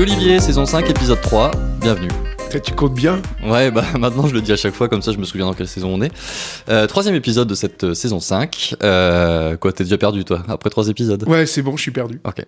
Olivier, 0.00 0.40
saison 0.40 0.64
5, 0.64 0.88
épisode 0.88 1.20
3, 1.20 1.50
bienvenue. 1.80 2.08
Tu 2.64 2.72
comptes 2.72 2.94
bien 2.94 3.20
Ouais, 3.46 3.70
bah 3.70 3.84
maintenant 3.98 4.26
je 4.26 4.34
le 4.34 4.40
dis 4.40 4.50
à 4.50 4.56
chaque 4.56 4.74
fois, 4.74 4.88
comme 4.88 5.02
ça 5.02 5.12
je 5.12 5.18
me 5.18 5.24
souviens 5.24 5.46
dans 5.46 5.52
quelle 5.54 5.68
saison 5.68 5.90
on 5.94 6.02
est. 6.02 6.10
Euh, 6.68 6.86
troisième 6.86 7.14
épisode 7.14 7.46
de 7.46 7.54
cette 7.54 7.84
euh, 7.84 7.94
saison 7.94 8.18
5. 8.18 8.76
Euh, 8.82 9.56
quoi, 9.56 9.72
t'es 9.72 9.84
déjà 9.84 9.98
perdu 9.98 10.24
toi, 10.24 10.42
après 10.48 10.68
trois 10.70 10.88
épisodes? 10.88 11.22
Ouais, 11.28 11.44
c'est 11.46 11.62
bon, 11.62 11.76
je 11.76 11.82
suis 11.82 11.90
perdu. 11.90 12.20
Ok. 12.24 12.44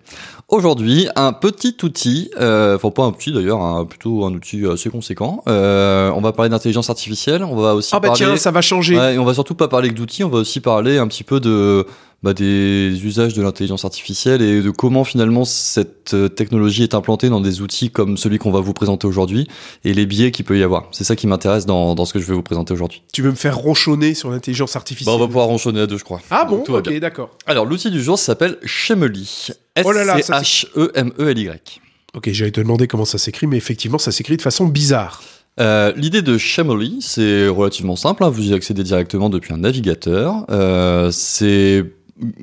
Aujourd'hui, 0.49 1.07
un 1.15 1.31
petit 1.31 1.77
outil, 1.83 2.31
euh, 2.41 2.75
enfin 2.75 2.89
pas 2.89 3.03
un 3.03 3.11
petit 3.11 3.31
d'ailleurs, 3.31 3.61
un- 3.61 3.85
plutôt 3.85 4.25
un 4.25 4.33
outil 4.33 4.65
assez 4.65 4.89
conséquent. 4.89 5.43
Euh, 5.47 6.11
on 6.15 6.21
va 6.21 6.33
parler 6.33 6.49
d'intelligence 6.49 6.89
artificielle, 6.89 7.43
on 7.43 7.55
va 7.55 7.75
aussi 7.75 7.91
Ah 7.93 7.99
bah 7.99 8.09
parler... 8.09 8.25
tiens, 8.25 8.35
ça 8.35 8.51
va 8.51 8.61
changer. 8.61 8.97
Ouais, 8.97 9.15
et 9.15 9.19
on 9.19 9.25
va 9.25 9.33
surtout 9.35 9.55
pas 9.55 9.67
parler 9.69 9.89
que 9.89 9.93
d'outils, 9.93 10.23
on 10.23 10.29
va 10.29 10.39
aussi 10.39 10.59
parler 10.59 10.97
un 10.97 11.07
petit 11.07 11.23
peu 11.23 11.39
de 11.39 11.85
bah, 12.23 12.33
des 12.33 12.99
usages 13.03 13.33
de 13.33 13.41
l'intelligence 13.41 13.85
artificielle 13.85 14.41
et 14.41 14.61
de 14.61 14.71
comment 14.71 15.03
finalement 15.03 15.43
cette 15.45 16.13
euh, 16.13 16.29
technologie 16.29 16.83
est 16.83 16.93
implantée 16.95 17.29
dans 17.29 17.41
des 17.41 17.61
outils 17.61 17.91
comme 17.91 18.17
celui 18.17 18.37
qu'on 18.37 18.51
va 18.51 18.61
vous 18.61 18.73
présenter 18.73 19.05
aujourd'hui 19.07 19.47
et 19.83 19.93
les 19.93 20.05
biais 20.05 20.31
qu'il 20.31 20.45
peut 20.45 20.57
y 20.57 20.63
avoir. 20.63 20.87
C'est 20.91 21.03
ça 21.03 21.15
qui 21.15 21.27
m'intéresse 21.27 21.65
dans, 21.65 21.95
dans 21.95 22.05
ce 22.05 22.13
que 22.13 22.19
je 22.19 22.25
vais 22.25 22.33
vous 22.33 22.41
présenter 22.43 22.73
aujourd'hui. 22.73 23.03
Tu 23.13 23.21
veux 23.21 23.31
me 23.31 23.35
faire 23.35 23.57
ronchonner 23.57 24.13
sur 24.13 24.29
l'intelligence 24.31 24.73
Bah, 24.73 24.77
artificielle 24.79 25.13
on 25.15 25.19
va 25.19 25.27
pouvoir 25.27 25.47
ronchonner 25.47 25.81
à 25.81 25.87
deux, 25.87 25.97
je 25.97 26.03
crois. 26.03 26.21
Ah 26.31 26.45
bon? 26.45 26.63
Donc, 26.65 26.69
Ok, 26.69 26.97
d'accord. 26.99 27.29
Alors, 27.45 27.65
l'outil 27.65 27.91
du 27.91 28.01
jour 28.01 28.17
s'appelle 28.17 28.57
Shemely. 28.63 29.47
Oh 29.83 29.91
là 29.91 30.03
là, 30.05 30.21
ça, 30.21 30.39
S-C-H-E-M-E-L-Y. 30.41 31.81
Ok, 32.15 32.29
j'allais 32.31 32.51
te 32.51 32.61
demander 32.61 32.87
comment 32.87 33.05
ça 33.05 33.17
s'écrit, 33.17 33.47
mais 33.47 33.57
effectivement, 33.57 33.97
ça 33.97 34.11
s'écrit 34.11 34.37
de 34.37 34.41
façon 34.41 34.65
bizarre. 34.65 35.23
Euh, 35.59 35.91
L'idée 35.95 36.21
de 36.21 36.37
Shemely, 36.37 36.97
c'est 37.01 37.47
relativement 37.47 37.95
simple. 37.95 38.23
hein, 38.23 38.29
vous 38.29 38.49
y 38.49 38.53
accédez 38.53 38.83
directement 38.83 39.29
depuis 39.29 39.53
un 39.53 39.57
navigateur. 39.57 40.45
Euh, 40.49 41.09
c'est 41.11 41.83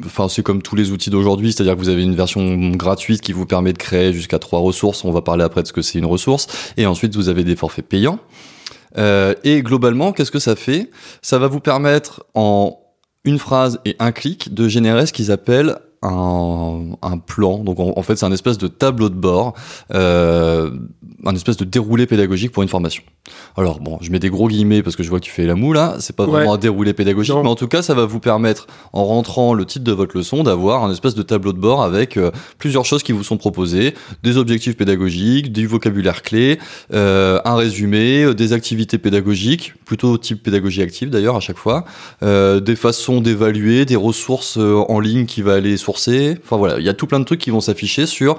Enfin, 0.05 0.29
c'est 0.29 0.43
comme 0.43 0.63
tous 0.63 0.75
les 0.75 0.91
outils 0.91 1.11
d'aujourd'hui, 1.11 1.53
c'est-à-dire 1.53 1.75
que 1.75 1.79
vous 1.79 1.89
avez 1.89 2.03
une 2.03 2.17
version 2.17 2.71
gratuite 2.71 3.21
qui 3.21 3.33
vous 3.33 3.47
permet 3.47 3.73
de 3.73 3.79
créer 3.79 4.13
jusqu'à 4.13 4.39
trois 4.39 4.61
ressources. 4.61 5.05
On 5.05 5.13
va 5.13 5.23
parler 5.23 5.45
après 5.45 5.63
de 5.63 5.69
ce 5.69 5.73
que 5.73 5.83
c'est 5.83 5.99
une 5.99 6.07
ressource. 6.07 6.49
Et 6.77 6.87
ensuite, 6.87 7.15
vous 7.15 7.29
avez 7.29 7.45
des 7.45 7.57
forfaits 7.57 7.87
payants. 7.87 8.19
Euh, 8.99 9.35
et 9.45 9.63
globalement, 9.63 10.13
qu'est-ce 10.13 10.33
que 10.33 10.41
ça 10.41 10.57
fait? 10.57 10.91
Ça 11.23 11.39
va 11.39 11.47
vous 11.47 11.61
permettre 11.61 12.25
en 12.35 12.81
une 13.25 13.39
phrase 13.39 13.81
et 13.85 13.97
un 13.99 14.13
clic 14.13 14.53
de 14.55 14.69
générer 14.69 15.07
ce 15.07 15.13
qu'ils 15.13 15.31
appellent 15.31 15.79
un, 16.03 16.93
un 17.03 17.19
plan. 17.19 17.59
Donc 17.59 17.79
en, 17.81 17.93
en 17.97 18.03
fait, 18.03 18.17
c'est 18.17 18.27
un 18.27 18.33
espèce 18.33 18.59
de 18.59 18.69
tableau 18.69 19.09
de 19.09 19.15
bord, 19.15 19.55
euh, 19.95 20.71
un 21.25 21.35
espèce 21.35 21.57
de 21.57 21.65
déroulé 21.65 22.07
pédagogique 22.07 22.53
pour 22.53 22.63
une 22.63 22.69
formation. 22.69 23.03
Alors 23.57 23.81
bon, 23.81 23.99
je 24.01 24.11
mets 24.11 24.19
des 24.19 24.31
gros 24.31 24.49
guillemets 24.49 24.83
parce 24.83 24.97
que 24.97 25.03
je 25.03 25.11
vois 25.11 25.21
que 25.21 25.25
tu 25.27 25.31
fais 25.31 25.45
la 25.47 25.55
moue 25.55 25.73
là. 25.73 25.97
C'est 26.01 26.17
pas 26.17 26.25
Ouais. 26.25 26.31
vraiment 26.31 26.55
un 26.55 26.59
déroulé 26.59 26.95
pédagogique, 26.95 27.35
Non. 27.35 27.43
mais 27.43 27.49
en 27.49 27.55
tout 27.55 27.69
cas, 27.69 27.83
ça 27.83 27.95
va 27.95 28.05
vous 28.07 28.21
permettre, 28.21 28.67
en 28.93 29.05
rentrant 29.05 29.53
le 29.55 29.65
titre 29.65 29.85
de 29.85 29.93
votre 29.93 30.17
leçon, 30.17 30.43
d'avoir 30.43 30.85
un 30.85 30.91
espèce 30.93 31.15
de 31.15 31.23
tableau 31.23 31.53
de 31.53 31.59
bord 31.59 31.83
avec 31.83 32.17
euh, 32.17 32.31
plusieurs 32.59 32.85
choses 32.85 33.03
qui 33.03 33.13
vous 33.13 33.23
sont 33.25 33.37
proposées, 33.37 33.95
des 34.23 34.37
objectifs 34.37 34.77
pédagogiques, 34.77 35.53
du 35.53 35.67
vocabulaire 35.67 36.23
clé, 36.23 36.59
euh, 36.95 37.41
un 37.45 37.57
résumé, 37.57 38.25
euh, 38.25 38.35
des 38.35 38.53
activités 38.53 38.99
pédagogiques, 38.99 39.75
plutôt 39.85 40.17
type 40.19 40.43
pédagogie 40.43 40.83
active 40.83 41.11
d'ailleurs 41.11 41.37
à 41.37 41.41
chaque 41.41 41.59
fois, 41.59 41.85
euh, 42.23 42.61
des 42.61 42.77
façons 42.77 43.21
d'évaluer, 43.21 43.85
des 43.85 43.97
ressources 43.97 44.57
en 44.57 45.01
ligne 45.01 45.27
qui 45.27 45.43
va 45.43 45.55
aller 45.55 45.77
Enfin 45.99 46.57
voilà, 46.57 46.79
il 46.79 46.85
y 46.85 46.89
a 46.89 46.95
tout 46.95 47.07
plein 47.07 47.21
de 47.21 47.25
trucs 47.25 47.41
qui 47.41 47.51
vont 47.51 47.61
s'afficher 47.61 48.07
sur 48.07 48.39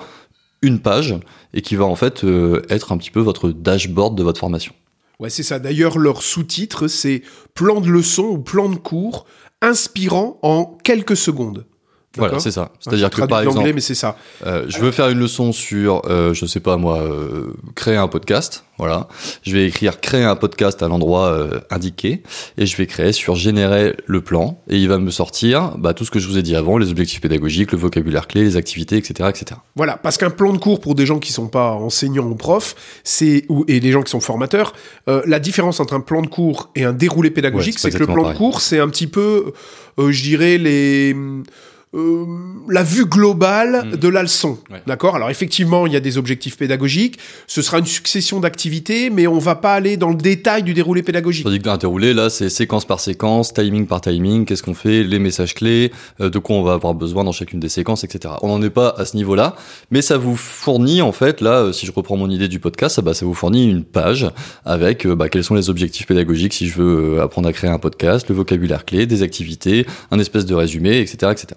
une 0.61 0.79
page 0.79 1.15
et 1.53 1.61
qui 1.61 1.75
va 1.75 1.85
en 1.85 1.95
fait 1.95 2.23
euh, 2.23 2.61
être 2.69 2.91
un 2.91 2.97
petit 2.97 3.11
peu 3.11 3.19
votre 3.19 3.49
dashboard 3.49 4.15
de 4.15 4.23
votre 4.23 4.39
formation. 4.39 4.73
Ouais, 5.19 5.29
c'est 5.29 5.43
ça. 5.43 5.59
D'ailleurs, 5.59 5.97
leur 5.97 6.23
sous-titre, 6.23 6.87
c'est 6.87 7.21
plan 7.53 7.81
de 7.81 7.89
leçon 7.89 8.23
ou 8.23 8.37
plan 8.39 8.69
de 8.69 8.75
cours 8.75 9.25
inspirant 9.61 10.39
en 10.41 10.77
quelques 10.83 11.17
secondes. 11.17 11.65
Voilà, 12.17 12.39
c'est 12.39 12.51
ça. 12.51 12.71
C'est-à-dire 12.79 13.09
je 13.11 13.21
que 13.21 13.25
par 13.25 13.41
exemple, 13.41 13.71
mais 13.73 13.81
c'est 13.81 13.95
ça. 13.95 14.17
Euh, 14.45 14.65
je 14.67 14.79
veux 14.79 14.91
faire 14.91 15.09
une 15.09 15.19
leçon 15.19 15.53
sur, 15.53 16.01
euh, 16.09 16.33
je 16.33 16.45
sais 16.45 16.59
pas 16.59 16.75
moi, 16.75 16.99
euh, 16.99 17.53
créer 17.75 17.95
un 17.95 18.07
podcast. 18.09 18.65
Voilà. 18.81 19.07
Je 19.43 19.53
vais 19.53 19.67
écrire 19.67 20.01
créer 20.01 20.23
un 20.23 20.35
podcast 20.35 20.81
à 20.81 20.87
l'endroit 20.87 21.27
euh, 21.27 21.59
indiqué 21.69 22.23
et 22.57 22.65
je 22.65 22.75
vais 22.77 22.87
créer 22.87 23.11
sur 23.11 23.35
générer 23.35 23.95
le 24.07 24.21
plan 24.21 24.59
et 24.67 24.77
il 24.77 24.89
va 24.89 24.97
me 24.97 25.11
sortir 25.11 25.77
bah, 25.77 25.93
tout 25.93 26.03
ce 26.03 26.09
que 26.09 26.17
je 26.17 26.27
vous 26.27 26.39
ai 26.39 26.41
dit 26.41 26.55
avant, 26.55 26.79
les 26.79 26.89
objectifs 26.89 27.21
pédagogiques, 27.21 27.71
le 27.73 27.77
vocabulaire 27.77 28.27
clé, 28.27 28.43
les 28.43 28.57
activités, 28.57 28.97
etc., 28.97 29.29
etc. 29.29 29.59
Voilà, 29.75 29.97
parce 29.97 30.17
qu'un 30.17 30.31
plan 30.31 30.51
de 30.51 30.57
cours 30.57 30.81
pour 30.81 30.95
des 30.95 31.05
gens 31.05 31.19
qui 31.19 31.31
sont 31.31 31.47
pas 31.47 31.73
enseignants 31.73 32.25
ou 32.25 32.33
profs, 32.33 32.75
c'est 33.03 33.45
ou 33.49 33.65
et 33.67 33.79
des 33.79 33.91
gens 33.91 34.01
qui 34.01 34.09
sont 34.09 34.19
formateurs, 34.19 34.73
euh, 35.07 35.21
la 35.27 35.39
différence 35.39 35.79
entre 35.79 35.93
un 35.93 36.01
plan 36.01 36.23
de 36.23 36.27
cours 36.27 36.71
et 36.75 36.83
un 36.83 36.93
déroulé 36.93 37.29
pédagogique, 37.29 37.75
Ouais, 37.75 37.79
c'est 37.81 37.91
que 37.91 37.99
le 37.99 38.07
plan 38.07 38.31
de 38.31 38.35
cours, 38.35 38.61
c'est 38.61 38.79
un 38.79 38.89
petit 38.89 39.05
peu, 39.07 39.53
euh, 39.99 40.11
je 40.11 40.23
dirais 40.23 40.57
les 40.57 41.15
euh, 41.93 42.25
la 42.69 42.83
vue 42.83 43.05
globale 43.05 43.83
Mm. 43.85 43.95
de 43.97 44.07
la 44.07 44.21
leçon. 44.21 44.57
Ouais. 44.71 44.81
D'accord? 44.87 45.15
Alors 45.15 45.29
effectivement, 45.29 45.87
il 45.87 45.93
y 45.93 45.95
a 45.95 45.99
des 45.99 46.17
objectifs 46.17 46.57
pédagogiques, 46.57 47.17
ce 47.47 47.61
sera 47.61 47.79
une 47.79 47.85
succession 47.85 48.39
d'activités, 48.39 49.09
mais 49.09 49.27
on 49.27 49.39
va 49.39 49.55
pas 49.55 49.73
aller 49.73 49.97
dans 49.97 50.09
le 50.09 50.15
détail 50.15 50.63
du 50.63 50.73
déroulé 50.73 51.03
pédagogique. 51.03 51.43
Tandis 51.43 51.59
que 51.59 51.63
dans 51.63 51.71
un 51.73 51.77
déroulé, 51.77 52.13
là, 52.13 52.29
c'est 52.29 52.49
séquence 52.49 52.85
par 52.85 52.99
séquence, 52.99 53.53
timing 53.53 53.87
par 53.87 54.01
timing, 54.01 54.45
qu'est-ce 54.45 54.63
qu'on 54.63 54.73
fait, 54.73 55.03
les 55.03 55.19
messages 55.19 55.53
clés, 55.53 55.91
euh, 56.21 56.29
de 56.29 56.39
quoi 56.39 56.55
on 56.55 56.63
va 56.63 56.73
avoir 56.73 56.93
besoin 56.93 57.23
dans 57.23 57.31
chacune 57.31 57.59
des 57.59 57.69
séquences, 57.69 58.03
etc. 58.03 58.35
On 58.41 58.47
n'en 58.47 58.61
est 58.65 58.69
pas 58.69 58.93
à 58.97 59.05
ce 59.05 59.17
niveau-là, 59.17 59.55
mais 59.89 60.01
ça 60.01 60.17
vous 60.17 60.35
fournit, 60.37 61.01
en 61.01 61.11
fait, 61.11 61.41
là, 61.41 61.61
euh, 61.63 61.73
si 61.73 61.85
je 61.85 61.91
reprends 61.91 62.15
mon 62.17 62.29
idée 62.29 62.47
du 62.47 62.59
podcast, 62.59 62.95
ça, 62.95 63.01
bah, 63.01 63.13
ça 63.13 63.25
vous 63.25 63.33
fournit 63.33 63.69
une 63.69 63.83
page 63.83 64.29
avec 64.65 65.05
bah, 65.07 65.27
quels 65.29 65.43
sont 65.43 65.55
les 65.55 65.69
objectifs 65.69 66.07
pédagogiques 66.07 66.53
si 66.53 66.67
je 66.67 66.81
veux 66.81 67.21
apprendre 67.21 67.47
à 67.49 67.53
créer 67.53 67.69
un 67.69 67.79
podcast, 67.79 68.29
le 68.29 68.35
vocabulaire 68.35 68.85
clé, 68.85 69.05
des 69.05 69.23
activités, 69.23 69.85
un 70.11 70.19
espèce 70.19 70.45
de 70.45 70.53
résumé, 70.55 70.99
etc., 70.99 71.31
etc. 71.31 71.47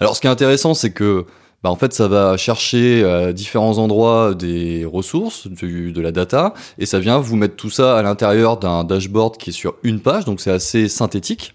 Alors, 0.00 0.16
ce 0.16 0.20
qui 0.20 0.26
est 0.26 0.30
intéressant, 0.30 0.74
c'est 0.74 0.90
que 0.90 1.24
bah, 1.62 1.70
en 1.70 1.76
fait, 1.76 1.92
ça 1.92 2.08
va 2.08 2.36
chercher 2.38 3.04
à 3.04 3.32
différents 3.34 3.76
endroits 3.78 4.34
des 4.34 4.86
ressources, 4.90 5.46
du- 5.46 5.92
de 5.92 6.00
la 6.00 6.10
data, 6.10 6.54
et 6.78 6.86
ça 6.86 6.98
vient 6.98 7.18
vous 7.18 7.36
mettre 7.36 7.56
tout 7.56 7.68
ça 7.70 7.98
à 7.98 8.02
l'intérieur 8.02 8.56
d'un 8.56 8.82
dashboard 8.84 9.36
qui 9.36 9.50
est 9.50 9.52
sur 9.52 9.74
une 9.82 10.00
page, 10.00 10.24
donc 10.24 10.40
c'est 10.40 10.50
assez 10.50 10.88
synthétique. 10.88 11.52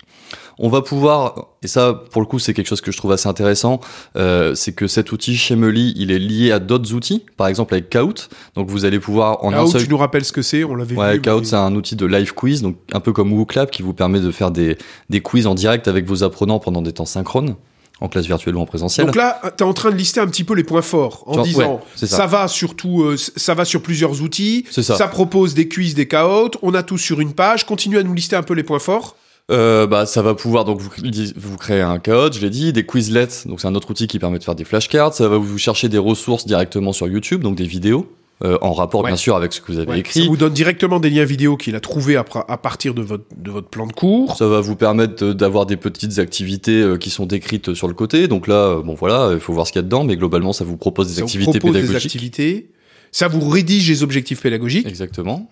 On 0.57 0.69
va 0.69 0.81
pouvoir, 0.81 1.47
et 1.63 1.67
ça 1.67 2.03
pour 2.11 2.21
le 2.21 2.27
coup 2.27 2.39
c'est 2.39 2.53
quelque 2.53 2.67
chose 2.67 2.79
que 2.81 2.91
je 2.91 2.97
trouve 2.97 3.11
assez 3.11 3.27
intéressant, 3.27 3.81
euh, 4.15 4.55
c'est 4.55 4.71
que 4.73 4.87
cet 4.87 5.11
outil 5.11 5.35
Shemely, 5.35 5.93
il 5.97 6.11
est 6.11 6.19
lié 6.19 6.51
à 6.53 6.59
d'autres 6.59 6.93
outils, 6.93 7.25
par 7.35 7.47
exemple 7.47 7.73
avec 7.73 7.89
Kahoot, 7.89 8.29
donc 8.55 8.69
vous 8.69 8.85
allez 8.85 8.99
pouvoir 8.99 9.43
en 9.43 9.51
un 9.53 9.67
seul... 9.67 9.83
tu 9.83 9.89
nous 9.89 9.97
rappelles 9.97 10.23
ce 10.23 10.31
que 10.31 10.41
c'est, 10.41 10.63
on 10.63 10.75
l'avait 10.75 10.95
Ouais, 10.95 11.15
vu. 11.15 11.21
Kahoot, 11.21 11.41
mais- 11.41 11.47
c'est 11.49 11.55
un 11.57 11.75
outil 11.75 11.95
de 11.97 12.05
live 12.05 12.33
quiz, 12.33 12.61
donc 12.61 12.77
un 12.93 12.99
peu 13.01 13.11
comme 13.11 13.33
WooClap, 13.33 13.69
qui 13.69 13.81
vous 13.81 13.93
permet 13.93 14.19
de 14.21 14.31
faire 14.31 14.51
des, 14.51 14.77
des 15.09 15.19
quiz 15.19 15.45
en 15.45 15.55
direct 15.55 15.87
avec 15.89 16.05
vos 16.05 16.23
apprenants 16.23 16.59
pendant 16.59 16.81
des 16.81 16.93
temps 16.93 17.05
synchrones, 17.05 17.55
en 18.01 18.09
classe 18.09 18.25
virtuelle 18.25 18.55
ou 18.55 18.59
en 18.59 18.65
présentiel. 18.65 19.05
Donc 19.05 19.15
là, 19.15 19.41
tu 19.57 19.63
es 19.63 19.67
en 19.67 19.73
train 19.73 19.89
de 19.89 19.95
lister 19.95 20.19
un 20.19 20.27
petit 20.27 20.43
peu 20.43 20.53
les 20.53 20.63
points 20.63 20.81
forts 20.81 21.23
en 21.27 21.35
Genre, 21.35 21.45
disant 21.45 21.73
ouais, 21.75 21.79
ça. 21.95 22.07
ça. 22.07 22.25
va 22.25 22.47
surtout 22.47 23.03
euh, 23.03 23.17
ça 23.17 23.53
va 23.53 23.65
sur 23.65 23.81
plusieurs 23.81 24.21
outils, 24.21 24.65
ça. 24.69 25.07
propose 25.07 25.53
des 25.53 25.67
quiz, 25.67 25.95
des 25.95 26.07
caots, 26.07 26.51
on 26.61 26.73
a 26.73 26.83
tout 26.83 26.97
sur 26.97 27.21
une 27.21 27.33
page, 27.33 27.65
continue 27.65 27.97
à 27.97 28.03
nous 28.03 28.13
lister 28.13 28.35
un 28.35 28.43
peu 28.43 28.53
les 28.53 28.63
points 28.63 28.79
forts. 28.79 29.15
Euh, 29.51 29.85
bah, 29.85 30.07
ça 30.07 30.23
va 30.23 30.33
pouvoir 30.33 30.65
donc 30.65 30.79
vous, 30.79 30.89
vous 31.35 31.57
créer 31.57 31.81
un 31.81 31.99
code, 31.99 32.33
je 32.33 32.41
l'ai 32.41 32.49
dit, 32.49 32.73
des 32.73 32.85
Quizlets, 32.85 33.45
donc 33.45 33.61
c'est 33.61 33.67
un 33.67 33.75
autre 33.75 33.91
outil 33.91 34.07
qui 34.07 34.17
permet 34.17 34.39
de 34.39 34.43
faire 34.43 34.55
des 34.55 34.65
flashcards. 34.65 35.13
Ça 35.13 35.29
va 35.29 35.37
vous 35.37 35.57
chercher 35.57 35.87
des 35.87 35.99
ressources 35.99 36.47
directement 36.47 36.93
sur 36.93 37.07
YouTube, 37.07 37.41
donc 37.41 37.55
des 37.55 37.67
vidéos 37.67 38.11
euh, 38.43 38.57
en 38.61 38.73
rapport 38.73 39.01
Ouais. 39.01 39.09
bien 39.11 39.15
sûr 39.17 39.35
avec 39.35 39.53
ce 39.53 39.61
que 39.61 39.71
vous 39.71 39.79
avez 39.79 39.89
Ouais, 39.89 39.99
écrit. 39.99 40.21
Ça 40.23 40.27
vous 40.27 40.35
donne 40.35 40.53
directement 40.53 40.99
des 40.99 41.09
liens 41.09 41.23
vidéo 41.23 41.55
qu'il 41.55 41.75
a 41.75 41.79
trouvés 41.79 42.17
à, 42.17 42.23
partir 42.57 42.93
de 42.93 43.01
votre, 43.01 43.23
de 43.37 43.49
votre 43.51 43.69
plan 43.69 43.87
de 43.87 43.93
cours. 43.93 44.35
Ça 44.35 44.47
va 44.47 44.59
vous 44.61 44.75
permettre 44.75 45.23
euh, 45.23 45.33
d'avoir 45.33 45.65
des 45.65 45.77
petites 45.77 46.19
activités 46.19 46.81
euh, 46.81 46.97
qui 46.97 47.09
sont 47.09 47.25
décrites 47.25 47.73
sur 47.73 47.87
le 47.87 47.93
côté. 47.93 48.27
Donc 48.27 48.47
là, 48.47 48.55
euh, 48.55 48.81
bon 48.81 48.93
voilà, 48.93 49.31
il 49.33 49.39
faut 49.39 49.53
voir 49.53 49.65
ce 49.67 49.71
qu'il 49.71 49.79
y 49.79 49.83
a 49.83 49.83
dedans, 49.83 50.03
mais 50.03 50.17
globalement, 50.17 50.51
ça 50.53 50.65
vous 50.65 50.75
propose 50.77 51.07
des 51.07 51.13
Ça 51.13 51.21
vous 51.21 51.25
activités 51.27 51.59
propose 51.59 51.75
des 51.75 51.81
pédagogiques. 51.81 52.05
activités. 52.15 52.69
Ça 53.11 53.29
vous 53.29 53.47
rédige 53.47 53.87
les 53.89 54.03
objectifs 54.03 54.41
pédagogiques. 54.41 54.87
Exactement. 54.87 55.49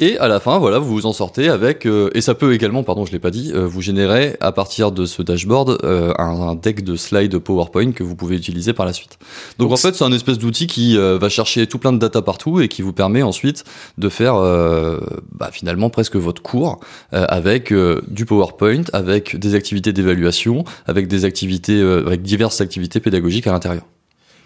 Et 0.00 0.16
à 0.18 0.28
la 0.28 0.38
fin, 0.38 0.60
voilà, 0.60 0.78
vous 0.78 0.90
vous 0.92 1.06
en 1.06 1.12
sortez 1.12 1.48
avec, 1.48 1.84
euh, 1.84 2.08
et 2.14 2.20
ça 2.20 2.36
peut 2.36 2.54
également, 2.54 2.84
pardon, 2.84 3.04
je 3.04 3.10
l'ai 3.10 3.18
pas 3.18 3.32
dit, 3.32 3.50
euh, 3.52 3.66
vous 3.66 3.82
générez 3.82 4.36
à 4.38 4.52
partir 4.52 4.92
de 4.92 5.06
ce 5.06 5.22
dashboard 5.22 5.80
euh, 5.82 6.14
un, 6.18 6.50
un 6.50 6.54
deck 6.54 6.84
de 6.84 6.94
slides 6.94 7.36
PowerPoint 7.38 7.90
que 7.90 8.04
vous 8.04 8.14
pouvez 8.14 8.36
utiliser 8.36 8.72
par 8.72 8.86
la 8.86 8.92
suite. 8.92 9.18
Donc, 9.58 9.70
Donc, 9.70 9.72
en 9.72 9.76
fait, 9.76 9.96
c'est 9.96 10.04
un 10.04 10.12
espèce 10.12 10.38
d'outil 10.38 10.68
qui 10.68 10.96
euh, 10.96 11.18
va 11.18 11.28
chercher 11.28 11.66
tout 11.66 11.78
plein 11.78 11.92
de 11.92 11.98
data 11.98 12.22
partout 12.22 12.60
et 12.60 12.68
qui 12.68 12.80
vous 12.82 12.92
permet 12.92 13.22
ensuite 13.22 13.64
de 13.98 14.08
faire 14.08 14.36
euh, 14.36 15.00
bah, 15.32 15.50
finalement 15.52 15.90
presque 15.90 16.14
votre 16.14 16.42
cours 16.42 16.78
euh, 17.12 17.24
avec 17.28 17.72
euh, 17.72 18.00
du 18.06 18.24
PowerPoint, 18.24 18.84
avec 18.92 19.34
des 19.34 19.56
activités 19.56 19.92
d'évaluation, 19.92 20.62
avec 20.86 21.08
des 21.08 21.24
activités, 21.24 21.80
euh, 21.80 22.06
avec 22.06 22.22
diverses 22.22 22.60
activités 22.60 23.00
pédagogiques 23.00 23.48
à 23.48 23.52
l'intérieur. 23.52 23.82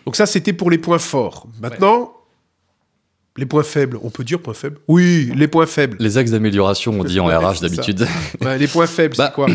Donc 0.07 0.17
ça, 0.17 0.25
c'était 0.25 0.55
pour 0.55 0.71
les 0.71 0.79
points 0.79 0.99
forts. 0.99 1.47
Maintenant, 1.61 2.12
les 3.37 3.47
points 3.47 3.63
faibles. 3.63 3.99
On 4.03 4.11
peut 4.11 4.25
dire 4.25 4.41
points 4.41 4.55
faibles 4.55 4.79
Oui, 4.89 5.33
les 5.37 5.49
points 5.49 5.67
faibles. 5.67 5.97
Les 6.01 6.19
axes 6.19 6.31
d'amélioration, 6.33 6.93
on 7.01 7.05
dit 7.05 7.19
en 7.21 7.27
RH 7.27 7.61
d'habitude. 7.61 8.07
Ouais, 8.41 8.59
les 8.59 8.69
points 8.69 8.87
faibles, 8.87 9.17
Bah, 9.17 9.29
c'est 9.29 9.35
quoi 9.35 9.47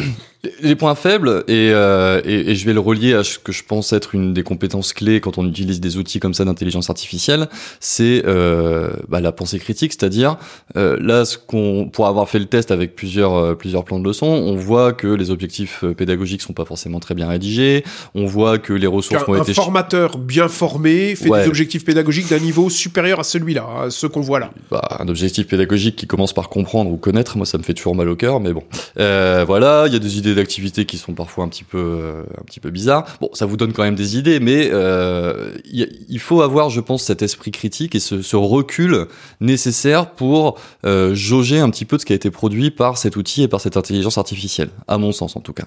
Les 0.61 0.75
points 0.75 0.93
faibles, 0.95 1.43
et, 1.47 1.71
euh, 1.73 2.21
et, 2.23 2.51
et, 2.51 2.55
je 2.55 2.65
vais 2.65 2.73
le 2.73 2.79
relier 2.79 3.13
à 3.15 3.23
ce 3.23 3.39
que 3.39 3.51
je 3.51 3.63
pense 3.63 3.91
être 3.91 4.13
une 4.13 4.33
des 4.33 4.43
compétences 4.43 4.93
clés 4.93 5.19
quand 5.19 5.37
on 5.39 5.47
utilise 5.47 5.81
des 5.81 5.97
outils 5.97 6.19
comme 6.19 6.33
ça 6.35 6.45
d'intelligence 6.45 6.89
artificielle, 6.91 7.49
c'est 7.79 8.23
euh, 8.25 8.91
bah, 9.09 9.19
la 9.19 9.31
pensée 9.31 9.57
critique, 9.57 9.93
c'est-à-dire 9.93 10.37
euh, 10.77 10.95
là, 11.01 11.25
ce 11.25 11.37
qu'on, 11.39 11.89
pour 11.91 12.05
avoir 12.07 12.29
fait 12.29 12.37
le 12.39 12.45
test 12.45 12.69
avec 12.71 12.95
plusieurs 12.95 13.33
euh, 13.33 13.55
plusieurs 13.55 13.83
plans 13.83 13.99
de 13.99 14.05
leçons, 14.07 14.27
on 14.27 14.55
voit 14.55 14.93
que 14.93 15.07
les 15.07 15.31
objectifs 15.31 15.83
euh, 15.83 15.93
pédagogiques 15.95 16.41
sont 16.43 16.53
pas 16.53 16.65
forcément 16.65 16.99
très 16.99 17.15
bien 17.15 17.27
rédigés, 17.27 17.83
on 18.13 18.25
voit 18.27 18.59
que 18.59 18.73
les 18.73 18.87
ressources 18.87 19.23
un, 19.27 19.31
ont 19.31 19.35
un 19.35 19.41
été 19.41 19.55
formateur 19.55 20.17
bien 20.19 20.47
formé 20.47 21.15
fait 21.15 21.29
Ouais. 21.29 21.41
des 21.43 21.47
objectifs 21.49 21.83
pédagogiques 21.83 22.29
d'un 22.29 22.39
niveau 22.39 22.69
supérieur 22.69 23.19
à 23.19 23.23
celui-là, 23.23 23.65
à 23.85 23.89
ceux 23.89 24.07
qu'on 24.07 24.21
voit 24.21 24.39
là. 24.39 24.51
bah, 24.71 24.97
un 24.99 25.07
objectif 25.09 25.47
pédagogique 25.47 25.95
qui 25.95 26.05
commence 26.07 26.31
par 26.31 26.47
comprendre 26.49 26.91
ou 26.91 26.97
connaître, 26.97 27.37
moi 27.37 27.45
ça 27.47 27.57
me 27.57 27.63
fait 27.63 27.73
toujours 27.73 27.95
mal 27.95 28.07
au 28.07 28.15
cœur, 28.15 28.39
mais 28.39 28.53
bon. 28.53 28.63
Euh, 28.99 29.43
voilà, 29.47 29.85
il 29.87 29.93
y 29.93 29.95
a 29.95 29.99
des 29.99 30.17
idées 30.19 30.36
d'activités 30.37 30.85
qui 30.85 30.97
sont 30.97 31.13
parfois 31.13 31.43
un 31.43 31.49
petit 31.49 31.63
peu, 31.63 32.23
un 32.39 32.43
petit 32.43 32.59
peu 32.59 32.69
bizarres. 32.69 33.05
Bon, 33.19 33.29
ça 33.33 33.45
vous 33.45 33.57
donne 33.57 33.73
quand 33.73 33.83
même 33.83 33.95
des 33.95 34.17
idées, 34.17 34.39
mais 34.39 34.69
euh, 34.71 35.51
il 35.69 36.19
faut 36.19 36.41
avoir, 36.41 36.69
je 36.69 36.79
pense, 36.79 37.03
cet 37.03 37.21
esprit 37.21 37.51
critique 37.51 37.95
et 37.95 37.99
ce, 37.99 38.21
ce 38.21 38.35
recul 38.35 39.07
nécessaire 39.41 40.11
pour 40.11 40.59
euh, 40.85 41.13
jauger 41.13 41.59
un 41.59 41.69
petit 41.69 41.85
peu 41.85 41.97
de 41.97 42.01
ce 42.01 42.05
qui 42.05 42.13
a 42.13 42.15
été 42.15 42.31
produit 42.31 42.71
par 42.71 42.97
cet 42.97 43.15
outil 43.15 43.43
et 43.43 43.47
par 43.47 43.61
cette 43.61 43.77
intelligence 43.77 44.17
artificielle, 44.17 44.69
à 44.87 44.97
mon 44.97 45.11
sens 45.11 45.35
en 45.35 45.41
tout 45.41 45.53
cas. 45.53 45.65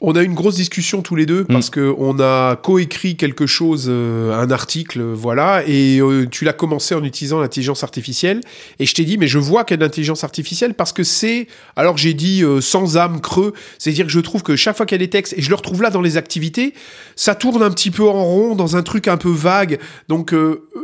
On 0.00 0.14
a 0.14 0.22
eu 0.22 0.26
une 0.26 0.34
grosse 0.34 0.56
discussion 0.56 1.02
tous 1.02 1.16
les 1.16 1.24
deux 1.24 1.46
Mm. 1.48 1.52
parce 1.52 1.70
que 1.70 1.94
on 1.98 2.18
a 2.20 2.56
coécrit 2.56 3.16
quelque 3.16 3.46
chose, 3.46 3.86
euh, 3.88 4.38
un 4.38 4.50
article, 4.50 5.00
euh, 5.00 5.14
voilà, 5.14 5.62
et 5.66 6.00
euh, 6.00 6.26
tu 6.30 6.44
l'as 6.44 6.52
commencé 6.52 6.94
en 6.94 7.04
utilisant 7.04 7.40
l'intelligence 7.40 7.82
artificielle. 7.82 8.40
Et 8.78 8.86
je 8.86 8.94
t'ai 8.94 9.04
dit, 9.04 9.18
mais 9.18 9.28
je 9.28 9.38
vois 9.38 9.64
qu'il 9.64 9.74
y 9.74 9.76
a 9.76 9.78
de 9.78 9.84
l'intelligence 9.84 10.24
artificielle 10.24 10.74
parce 10.74 10.92
que 10.92 11.04
c'est, 11.04 11.46
alors 11.76 11.96
j'ai 11.96 12.14
dit 12.14 12.42
euh, 12.42 12.60
sans 12.60 12.96
âme, 12.96 13.20
creux, 13.20 13.52
c'est-à-dire 13.78 14.06
que 14.06 14.12
je 14.12 14.20
trouve 14.20 14.42
que 14.42 14.56
chaque 14.56 14.76
fois 14.76 14.86
qu'il 14.86 14.94
y 14.94 15.02
a 15.02 15.04
des 15.04 15.10
textes, 15.10 15.34
et 15.36 15.42
je 15.42 15.48
le 15.48 15.54
retrouve 15.54 15.82
là 15.82 15.90
dans 15.90 16.02
les 16.02 16.16
activités, 16.16 16.74
ça 17.14 17.34
tourne 17.34 17.62
un 17.62 17.70
petit 17.70 17.90
peu 17.90 18.04
en 18.04 18.24
rond 18.24 18.54
dans 18.54 18.76
un 18.76 18.82
truc 18.82 19.08
un 19.08 19.16
peu 19.16 19.30
vague, 19.30 19.78
donc 20.08 20.34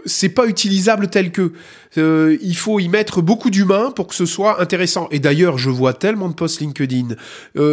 c'est 0.06 0.28
pas 0.30 0.46
utilisable 0.46 1.08
tel 1.08 1.30
que. 1.30 1.52
Il 1.94 2.56
faut 2.56 2.80
y 2.80 2.88
mettre 2.88 3.20
beaucoup 3.20 3.50
d'humains 3.50 3.90
pour 3.90 4.06
que 4.06 4.14
ce 4.14 4.24
soit 4.24 4.62
intéressant. 4.62 5.08
Et 5.10 5.18
d'ailleurs, 5.18 5.58
je 5.58 5.68
vois 5.68 5.92
tellement 5.92 6.30
de 6.30 6.34
posts 6.34 6.60
LinkedIn 6.60 7.08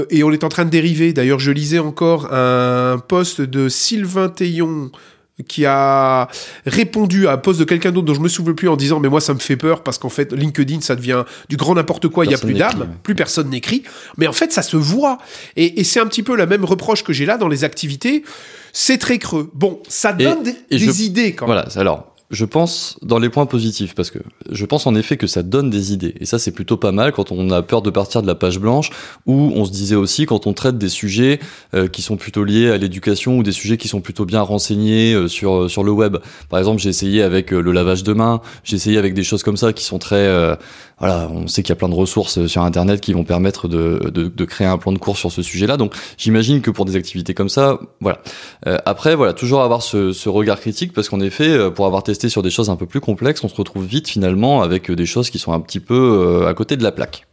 et 0.10 0.24
on 0.24 0.32
est 0.34 0.44
en 0.44 0.50
train 0.50 0.66
de 0.66 0.70
dériver. 0.70 1.14
D'ailleurs, 1.14 1.29
je 1.38 1.52
lisais 1.52 1.78
encore 1.80 2.34
un 2.34 2.98
post 3.08 3.42
de 3.42 3.70
Sylvain 3.70 4.30
Théon 4.30 4.90
qui 5.48 5.66
a 5.66 6.28
répondu 6.66 7.28
à 7.28 7.34
un 7.34 7.38
post 7.38 7.60
de 7.60 7.64
quelqu'un 7.64 7.92
d'autre 7.92 8.08
dont 8.08 8.14
je 8.14 8.20
me 8.20 8.28
souviens 8.28 8.52
plus 8.54 8.68
en 8.68 8.76
disant 8.76 9.00
mais 9.00 9.08
moi 9.08 9.22
ça 9.22 9.34
me 9.34 9.40
fait 9.40 9.56
peur 9.56 9.84
parce 9.84 9.98
qu'en 9.98 10.10
fait 10.10 10.34
LinkedIn 10.34 10.82
ça 10.82 10.98
devient 10.98 11.24
du 11.48 11.56
grand 11.56 11.76
n'importe 11.76 12.10
quoi. 12.10 12.26
Il 12.26 12.32
y 12.32 12.34
a 12.34 12.38
plus 12.38 12.56
d'âme 12.56 12.80
ouais. 12.80 12.88
plus 13.04 13.16
personne 13.16 13.50
n'écrit. 13.50 13.84
Mais 14.18 14.28
en 14.28 14.34
fait 14.34 14.52
ça 14.52 14.62
se 14.64 14.76
voit. 14.76 15.18
Et, 15.56 15.80
et 15.80 15.84
c'est 15.86 16.00
un 16.02 16.08
petit 16.08 16.24
peu 16.24 16.36
la 16.36 16.46
même 16.46 16.66
reproche 16.66 17.04
que 17.04 17.14
j'ai 17.14 17.26
là 17.26 17.38
dans 17.38 17.48
les 17.48 17.64
activités. 17.64 18.24
C'est 18.74 18.98
très 18.98 19.18
creux. 19.18 19.50
Bon 19.54 19.80
ça 19.88 20.14
Et- 20.20 20.24
donne 20.24 20.44
des, 20.44 20.56
et 20.72 20.78
des 20.78 20.80
je- 20.80 21.04
idées 21.04 21.34
quand 21.36 21.48
même. 21.48 21.56
Voilà, 21.56 21.70
alors, 21.80 22.09
je 22.30 22.46
pense 22.46 22.98
dans 23.02 23.18
les 23.18 23.30
points 23.30 23.48
positifs, 23.48 23.96
parce 23.96 24.12
que 24.12 24.20
je 24.52 24.66
pense 24.66 24.86
en 24.86 24.94
effet 24.94 25.18
que 25.18 25.26
ça 25.26 25.42
donne 25.42 25.70
des 25.70 25.94
idées. 25.94 26.14
Et 26.20 26.26
ça, 26.26 26.38
c'est 26.38 26.52
plutôt 26.52 26.78
pas 26.78 26.92
mal 26.92 27.12
quand 27.12 27.32
on 27.32 27.50
a 27.50 27.62
peur 27.64 27.82
de 27.82 27.90
partir 27.90 28.22
de 28.22 28.28
la 28.28 28.36
page 28.36 28.60
blanche, 28.60 28.92
ou 29.26 29.52
on 29.56 29.66
se 29.66 29.72
disait 29.72 29.96
aussi 29.96 30.28
quand 30.28 30.46
on 30.46 30.54
traite 30.54 30.78
des 30.78 30.90
sujets 30.90 31.40
euh, 31.74 31.88
qui 31.88 32.04
sont 32.04 32.18
plutôt 32.18 32.44
liés 32.44 32.70
à 32.70 32.78
l'éducation, 32.78 33.38
ou 33.38 33.44
des 33.44 33.52
sujets 33.52 33.78
qui 33.78 33.88
sont 33.88 34.02
plutôt 34.02 34.26
bien 34.26 34.42
renseignés 34.42 35.14
euh, 35.14 35.28
sur, 35.28 35.70
sur 35.72 35.84
le 35.84 35.92
web. 35.92 36.18
Par 36.50 36.60
exemple, 36.60 36.80
j'ai 36.80 36.90
essayé 36.90 37.24
avec 37.24 37.52
euh, 37.52 37.62
le 37.62 37.72
lavage 37.72 38.04
de 38.04 38.14
main, 38.14 38.42
j'ai 38.64 38.76
essayé 38.76 39.00
avec 39.00 39.16
des 39.16 39.24
choses 39.24 39.42
comme 39.42 39.58
ça 39.58 39.74
qui 39.74 39.84
sont 39.84 39.98
très... 40.00 40.30
voilà, 41.00 41.30
on 41.32 41.48
sait 41.48 41.64
qu'il 41.64 41.70
y 41.70 41.74
a 41.74 41.76
plein 41.76 41.90
de 41.90 41.96
ressources 41.96 42.38
euh, 42.38 42.48
sur 42.48 42.62
Internet 42.62 43.02
qui 43.02 43.14
vont 43.14 43.24
permettre 43.24 43.68
de, 43.68 44.10
de, 44.10 44.46
créer 44.46 44.68
un 44.68 44.78
plan 44.78 44.92
de 44.92 44.98
cours 44.98 45.18
sur 45.18 45.32
ce 45.32 45.42
sujet-là. 45.42 45.78
Donc, 45.78 45.94
j'imagine 46.18 46.62
que 46.62 46.72
pour 46.72 46.86
des 46.86 46.96
activités 46.96 47.34
comme 47.34 47.50
ça, 47.50 47.80
voilà. 48.02 48.20
Euh, 48.68 48.78
après, 48.86 49.16
voilà, 49.16 49.34
toujours 49.34 49.62
avoir 49.62 49.82
ce, 49.82 50.12
ce 50.12 50.28
regard 50.28 50.60
critique 50.60 50.94
parce 50.94 51.10
qu'en 51.10 51.22
effet, 51.22 51.50
euh, 51.50 51.70
pour 51.70 51.86
avoir 51.86 52.04
testé 52.04 52.30
sur 52.30 52.42
des 52.42 52.50
choses 52.50 52.70
un 52.70 52.76
peu 52.76 52.86
plus 52.86 53.00
complexes, 53.00 53.44
on 53.44 53.50
se 53.50 53.56
retrouve 53.56 53.86
vite 53.86 54.08
finalement 54.08 54.62
avec 54.62 54.92
des 54.92 55.06
choses 55.06 55.30
qui 55.30 55.40
sont 55.40 55.54
un 55.54 55.60
petit 55.60 55.80
peu 55.80 56.46
à 56.48 56.54
côté 56.54 56.76
de 56.76 56.84
la 56.84 56.92
plaque. 56.92 57.29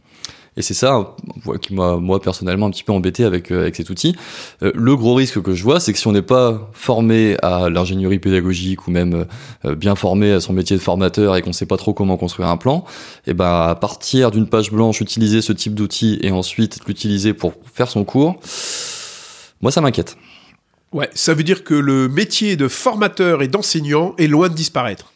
Et 0.56 0.62
c'est 0.62 0.74
ça 0.74 1.14
qui 1.60 1.74
m'a, 1.74 1.96
moi, 1.96 2.20
personnellement, 2.20 2.66
un 2.66 2.70
petit 2.70 2.82
peu 2.82 2.92
embêté 2.92 3.24
avec, 3.24 3.50
euh, 3.50 3.62
avec 3.62 3.76
cet 3.76 3.90
outil. 3.90 4.16
Euh, 4.62 4.72
le 4.74 4.96
gros 4.96 5.14
risque 5.14 5.42
que 5.42 5.54
je 5.54 5.62
vois, 5.62 5.80
c'est 5.80 5.92
que 5.92 5.98
si 5.98 6.06
on 6.06 6.12
n'est 6.12 6.22
pas 6.22 6.70
formé 6.72 7.36
à 7.42 7.68
l'ingénierie 7.68 8.18
pédagogique 8.18 8.88
ou 8.88 8.90
même 8.90 9.26
euh, 9.66 9.74
bien 9.74 9.94
formé 9.96 10.32
à 10.32 10.40
son 10.40 10.54
métier 10.54 10.76
de 10.76 10.80
formateur 10.80 11.36
et 11.36 11.42
qu'on 11.42 11.52
sait 11.52 11.66
pas 11.66 11.76
trop 11.76 11.92
comment 11.92 12.16
construire 12.16 12.48
un 12.48 12.56
plan, 12.56 12.84
et 13.26 13.34
ben, 13.34 13.68
à 13.68 13.74
partir 13.74 14.30
d'une 14.30 14.48
page 14.48 14.72
blanche, 14.72 15.02
utiliser 15.02 15.42
ce 15.42 15.52
type 15.52 15.74
d'outil 15.74 16.18
et 16.22 16.30
ensuite 16.30 16.80
l'utiliser 16.86 17.34
pour 17.34 17.52
faire 17.74 17.90
son 17.90 18.04
cours, 18.04 18.36
moi, 19.60 19.70
ça 19.70 19.82
m'inquiète. 19.82 20.16
ouais 20.92 21.10
ça 21.14 21.34
veut 21.34 21.42
dire 21.42 21.64
que 21.64 21.74
le 21.74 22.08
métier 22.08 22.56
de 22.56 22.68
formateur 22.68 23.42
et 23.42 23.48
d'enseignant 23.48 24.14
est 24.16 24.26
loin 24.26 24.48
de 24.48 24.54
disparaître 24.54 25.12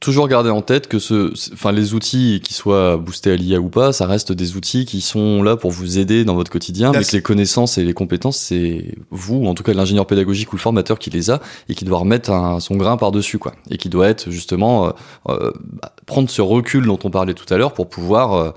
toujours 0.00 0.28
garder 0.28 0.48
en 0.48 0.62
tête 0.62 0.88
que 0.88 0.98
ce, 0.98 1.30
enfin 1.52 1.72
les 1.72 1.92
outils 1.92 2.40
qui 2.42 2.54
soient 2.54 2.96
boostés 2.96 3.32
à 3.32 3.36
l'IA 3.36 3.60
ou 3.60 3.68
pas, 3.68 3.92
ça 3.92 4.06
reste 4.06 4.32
des 4.32 4.56
outils 4.56 4.86
qui 4.86 5.02
sont 5.02 5.42
là 5.42 5.56
pour 5.56 5.70
vous 5.70 5.98
aider 5.98 6.24
dans 6.24 6.34
votre 6.34 6.50
quotidien, 6.50 6.90
mais 7.00 7.04
que 7.04 7.16
les 7.16 7.22
connaissances 7.22 7.76
et 7.76 7.84
les 7.84 7.92
compétences, 7.92 8.38
c'est 8.38 8.94
vous, 9.10 9.36
ou 9.36 9.46
en 9.46 9.54
tout 9.54 9.62
cas 9.62 9.74
l'ingénieur 9.74 10.06
pédagogique 10.06 10.52
ou 10.52 10.56
le 10.56 10.60
formateur 10.62 10.98
qui 10.98 11.10
les 11.10 11.30
a 11.30 11.40
et 11.68 11.74
qui 11.74 11.84
doit 11.84 11.98
remettre 11.98 12.30
un- 12.30 12.60
son 12.60 12.76
grain 12.76 12.96
par 12.96 13.12
dessus 13.12 13.38
quoi, 13.38 13.52
et 13.70 13.76
qui 13.76 13.90
doit 13.90 14.08
être 14.08 14.30
justement 14.30 14.86
euh, 14.86 14.90
euh, 15.28 15.52
bah, 15.82 15.92
prendre 16.06 16.30
ce 16.30 16.40
recul 16.40 16.86
dont 16.86 16.98
on 17.04 17.10
parlait 17.10 17.34
tout 17.34 17.52
à 17.52 17.58
l'heure 17.58 17.74
pour 17.74 17.88
pouvoir 17.90 18.32
euh, 18.32 18.50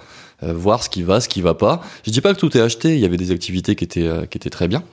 voir 0.52 0.84
ce 0.84 0.90
qui 0.90 1.04
va, 1.04 1.22
ce 1.22 1.30
qui 1.30 1.42
va 1.42 1.54
pas. 1.54 1.82
Je 2.06 2.12
dis 2.12 2.20
pas 2.20 2.34
que 2.34 2.40
tout 2.40 2.58
est 2.58 2.62
acheté, 2.62 2.96
il 2.96 3.00
y 3.00 3.06
avait 3.06 3.18
des 3.18 3.32
activités 3.32 3.76
qui 3.76 3.84
étaient 3.84 4.08
euh, 4.08 4.26
qui 4.26 4.38
étaient 4.38 4.50
très 4.50 4.68
bien. 4.68 4.84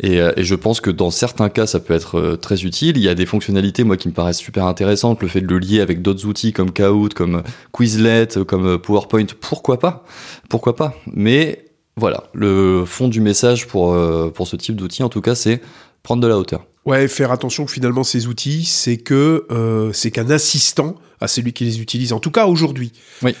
Et, 0.00 0.20
euh, 0.20 0.32
et 0.36 0.44
je 0.44 0.54
pense 0.54 0.80
que 0.80 0.90
dans 0.90 1.10
certains 1.10 1.48
cas, 1.48 1.66
ça 1.66 1.78
peut 1.78 1.94
être 1.94 2.18
euh, 2.18 2.36
très 2.36 2.64
utile. 2.64 2.96
Il 2.96 3.02
y 3.02 3.08
a 3.08 3.14
des 3.14 3.26
fonctionnalités, 3.26 3.84
moi, 3.84 3.96
qui 3.96 4.08
me 4.08 4.14
paraissent 4.14 4.38
super 4.38 4.64
intéressantes. 4.66 5.22
Le 5.22 5.28
fait 5.28 5.40
de 5.40 5.46
le 5.46 5.58
lier 5.58 5.80
avec 5.80 6.02
d'autres 6.02 6.26
outils 6.26 6.52
comme 6.52 6.72
Kahoot, 6.72 7.14
comme 7.14 7.36
euh, 7.36 7.42
Quizlet, 7.72 8.38
euh, 8.38 8.44
comme 8.44 8.66
euh, 8.66 8.78
PowerPoint, 8.78 9.26
pourquoi 9.40 9.78
pas? 9.78 10.04
Pourquoi 10.48 10.74
pas? 10.74 10.94
Mais 11.12 11.66
voilà, 11.96 12.24
le 12.32 12.84
fond 12.86 13.08
du 13.08 13.20
message 13.20 13.66
pour, 13.66 13.92
euh, 13.92 14.30
pour 14.30 14.46
ce 14.46 14.56
type 14.56 14.76
d'outil, 14.76 15.02
en 15.02 15.08
tout 15.08 15.20
cas, 15.20 15.34
c'est 15.34 15.60
prendre 16.02 16.22
de 16.22 16.28
la 16.28 16.38
hauteur. 16.38 16.64
Ouais, 16.86 17.08
faire 17.08 17.32
attention 17.32 17.66
que 17.66 17.72
finalement 17.72 18.04
ces 18.04 18.28
outils, 18.28 18.64
c'est 18.64 18.96
que 18.96 19.46
euh, 19.50 19.92
c'est 19.92 20.10
qu'un 20.10 20.30
assistant 20.30 20.94
à 21.20 21.28
celui 21.28 21.52
qui 21.52 21.64
les 21.64 21.80
utilise. 21.80 22.12
En 22.12 22.20
tout 22.20 22.30
cas 22.30 22.46
aujourd'hui. 22.46 22.92
Oui. 23.22 23.34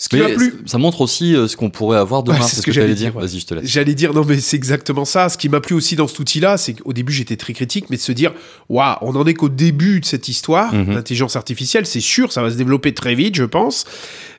Ce 0.00 0.08
qui 0.08 0.16
m'a 0.16 0.28
plu, 0.28 0.54
ça 0.64 0.78
montre 0.78 1.00
aussi 1.00 1.34
euh, 1.34 1.48
ce 1.48 1.56
qu'on 1.56 1.70
pourrait 1.70 1.98
avoir 1.98 2.22
demain. 2.22 2.38
Ouais, 2.38 2.44
c'est 2.44 2.50
ce 2.50 2.56
ce 2.56 2.60
que 2.62 2.66
que, 2.66 2.72
j'allais 2.72 2.94
dire. 2.94 3.12
Vas-y, 3.18 3.40
je 3.40 3.46
te 3.46 3.54
laisse. 3.54 3.64
j'allais 3.66 3.94
dire 3.96 4.14
non 4.14 4.24
mais 4.24 4.38
c'est 4.38 4.56
exactement 4.56 5.04
ça. 5.04 5.28
Ce 5.28 5.36
qui 5.36 5.48
m'a 5.48 5.60
plu 5.60 5.74
aussi 5.74 5.96
dans 5.96 6.06
cet 6.06 6.20
outil-là, 6.20 6.56
c'est 6.56 6.74
qu'au 6.74 6.92
début 6.92 7.12
j'étais 7.12 7.36
très 7.36 7.52
critique, 7.52 7.86
mais 7.90 7.96
de 7.96 8.02
se 8.02 8.12
dire 8.12 8.32
waouh, 8.68 8.94
on 9.02 9.16
en 9.16 9.26
est 9.26 9.34
qu'au 9.34 9.48
début 9.48 9.98
de 10.00 10.04
cette 10.06 10.28
histoire 10.28 10.72
Mhm. 10.72 10.94
d'intelligence 10.94 11.34
artificielle. 11.34 11.84
C'est 11.84 12.00
sûr, 12.00 12.32
ça 12.32 12.42
va 12.42 12.50
se 12.50 12.56
développer 12.56 12.94
très 12.94 13.16
vite, 13.16 13.34
je 13.34 13.42
pense. 13.44 13.86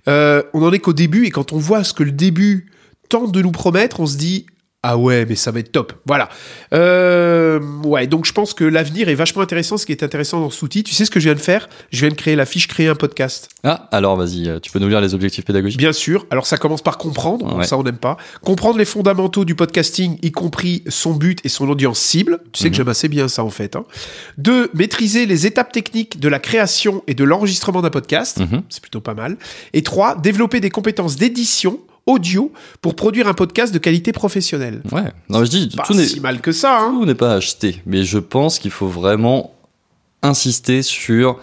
Euh, 0.07 0.41
on 0.53 0.63
en 0.63 0.71
est 0.71 0.79
qu'au 0.79 0.94
début 0.94 1.25
et 1.25 1.29
quand 1.29 1.51
on 1.51 1.57
voit 1.57 1.83
ce 1.83 1.94
que 1.94 2.03
le 2.03 2.13
début 2.13 2.71
tente 3.09 3.33
de 3.33 3.41
nous 3.41 3.51
promettre, 3.51 4.00
on 4.00 4.06
se 4.06 4.15
dit 4.15 4.45
ah 4.81 4.97
ouais, 4.97 5.25
mais 5.27 5.35
ça 5.35 5.51
va 5.51 5.59
être 5.59 5.71
top. 5.73 5.91
Voilà. 6.05 6.29
Euh, 6.73 7.59
ouais, 7.83 8.07
donc 8.07 8.25
je 8.25 8.31
pense 8.31 8.54
que 8.54 8.63
l'avenir 8.63 9.09
est 9.09 9.15
vachement 9.15 9.42
intéressant. 9.42 9.77
Ce 9.77 9.85
qui 9.85 9.92
est 9.92 10.04
intéressant 10.04 10.39
dans 10.39 10.49
cet 10.49 10.61
outil, 10.61 10.83
tu 10.83 10.94
sais 10.94 11.04
ce 11.04 11.11
que 11.11 11.19
je 11.19 11.25
viens 11.25 11.33
de 11.35 11.39
faire? 11.39 11.68
Je 11.92 11.99
viens 11.99 12.09
de 12.09 12.13
créer 12.15 12.35
la 12.37 12.45
fiche 12.45 12.68
créer 12.68 12.87
un 12.87 12.95
podcast. 12.95 13.49
Ah, 13.63 13.89
alors 13.92 14.15
vas-y, 14.15 14.47
euh, 14.47 14.59
tu 14.59 14.71
peux 14.71 14.80
nous 14.80 14.87
lire 14.87 15.01
les 15.01 15.13
objectifs 15.13 15.44
pédagogiques? 15.44 15.77
Bien 15.77 15.92
sûr. 15.92 16.25
Alors 16.31 16.45
ça 16.47 16.57
commence 16.57 16.81
par 16.81 16.97
comprendre, 16.97 17.57
Ouais. 17.57 17.65
ça 17.65 17.77
on 17.77 17.83
n'aime 17.83 17.97
pas. 17.97 18.15
Comprendre 18.42 18.77
les 18.77 18.85
fondamentaux 18.85 19.44
du 19.44 19.54
podcasting, 19.56 20.18
y 20.21 20.31
compris 20.31 20.83
son 20.87 21.13
but 21.13 21.39
et 21.45 21.49
son 21.49 21.68
audience 21.69 21.99
cible. 21.99 22.39
Tu 22.54 22.59
sais 22.63 22.69
que 22.69 22.73
Mhm. 22.73 22.77
j'aime 22.77 22.89
assez 22.89 23.09
bien 23.09 23.27
ça 23.27 23.44
en 23.44 23.49
fait. 23.49 23.75
Hein. 23.75 23.83
Deux, 24.37 24.69
maîtriser 24.73 25.25
les 25.25 25.45
étapes 25.45 25.71
techniques 25.73 26.19
de 26.21 26.30
la 26.30 26.39
création 26.39 27.04
et 27.07 27.13
de 27.15 27.23
l'enregistrement 27.25 27.81
d'un 27.81 27.89
podcast. 27.89 28.39
Mhm. 28.39 28.61
C'est 28.69 28.81
plutôt 28.81 29.01
pas 29.01 29.13
mal. 29.13 29.35
Et 29.73 29.83
trois, 29.83 30.15
développer 30.15 30.61
des 30.61 30.69
compétences 30.69 31.18
d'édition 31.18 31.80
audio 32.09 32.51
pour 32.81 32.95
produire 32.95 33.28
un 33.28 33.33
podcast 33.33 33.73
de 33.73 33.80
qualité 33.80 34.11
professionnelle. 34.11 34.81
Ouais. 34.92 35.11
Non, 35.30 35.44
je 35.44 35.49
dis, 35.49 35.69
Pas 35.75 35.83
tout 35.83 35.94
n'est 35.94 36.06
si 36.06 36.19
mal 36.19 36.42
que 36.42 36.51
ça. 36.51 36.80
Hein. 36.80 36.92
tout 36.99 37.06
n'est 37.06 37.16
pas 37.16 37.33
acheté, 37.33 37.81
mais 37.85 38.04
je 38.04 38.18
pense 38.19 38.59
qu'il 38.59 38.71
faut 38.71 38.87
vraiment 38.87 39.54
insister 40.21 40.81
sur 40.81 41.39